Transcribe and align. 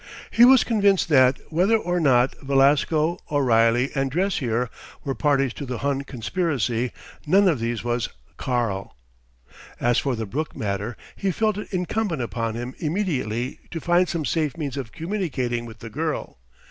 He 0.31 0.45
was 0.45 0.63
convinced 0.63 1.09
that, 1.09 1.37
whether 1.51 1.77
or 1.77 1.99
not 1.99 2.33
Velasco, 2.41 3.19
O'Reilly, 3.31 3.91
and 3.93 4.09
Dressier 4.09 4.71
were 5.03 5.13
parties 5.13 5.53
to 5.53 5.65
the 5.67 5.77
Hun 5.77 6.05
conspiracy, 6.05 6.91
none 7.27 7.47
of 7.47 7.59
these 7.59 7.83
was 7.83 8.09
"Karl." 8.35 8.95
As 9.79 9.99
for 9.99 10.15
the 10.15 10.25
Brooke 10.25 10.55
matter, 10.55 10.97
he 11.15 11.29
felt 11.29 11.59
it 11.59 11.67
incumbent 11.71 12.23
upon 12.23 12.55
him 12.55 12.73
immediately 12.79 13.59
to 13.69 13.79
find 13.79 14.09
some 14.09 14.25
safe 14.25 14.57
means 14.57 14.75
of 14.75 14.91
communicating 14.91 15.67
with 15.67 15.81
the 15.81 15.89
girl. 15.91 16.39